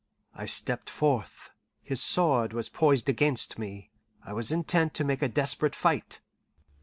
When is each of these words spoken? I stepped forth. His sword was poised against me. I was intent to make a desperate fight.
I 0.33 0.47
stepped 0.47 0.89
forth. 0.89 1.51
His 1.83 2.01
sword 2.01 2.53
was 2.53 2.69
poised 2.69 3.07
against 3.07 3.59
me. 3.59 3.91
I 4.23 4.33
was 4.33 4.51
intent 4.51 4.95
to 4.95 5.03
make 5.03 5.21
a 5.21 5.27
desperate 5.27 5.75
fight. 5.75 6.21